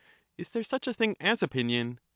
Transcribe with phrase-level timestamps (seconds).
[0.35, 1.99] Is there such a thing as opinion?